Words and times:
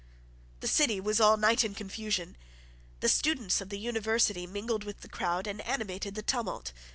The 0.61 0.67
city 0.67 0.99
was 0.99 1.21
all 1.21 1.37
night 1.37 1.63
in 1.63 1.75
confusion. 1.75 2.35
The 3.01 3.07
students 3.07 3.61
of 3.61 3.69
the 3.69 3.77
University 3.77 4.47
mingled 4.47 4.83
with 4.83 5.01
the 5.01 5.07
crowd 5.07 5.45
and 5.45 5.61
animated 5.61 6.15
the 6.15 6.23
tumult. 6.23 6.73